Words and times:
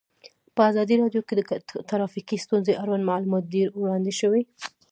په 0.55 0.61
ازادي 0.71 0.95
راډیو 1.01 1.25
کې 1.27 1.33
د 1.35 1.41
ټرافیکي 1.89 2.37
ستونزې 2.45 2.73
اړوند 2.81 3.07
معلومات 3.11 3.43
ډېر 3.55 3.67
وړاندې 3.81 4.13
شوي. 4.19 4.41